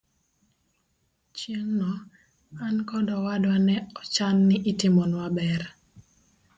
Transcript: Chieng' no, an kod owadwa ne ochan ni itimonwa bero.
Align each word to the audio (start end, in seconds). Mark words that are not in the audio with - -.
Chieng' 1.37 1.73
no, 1.79 1.91
an 2.65 2.75
kod 2.89 3.07
owadwa 3.17 3.55
ne 3.67 3.75
ochan 4.01 4.35
ni 4.47 4.57
itimonwa 4.71 5.25
bero. 5.35 5.69